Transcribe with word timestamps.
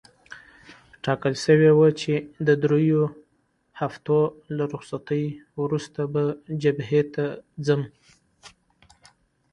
ټاکل 1.03 1.33
شوې 1.45 1.71
وه 1.77 1.87
چې 2.01 2.13
د 2.47 2.49
دریو 2.63 3.03
اونیو 3.81 4.21
له 4.57 4.63
رخصتۍ 4.73 5.23
وروسته 5.63 6.01
به 6.13 6.21
جبهې 6.61 7.01
ته 7.13 7.25
ځم. 7.65 7.81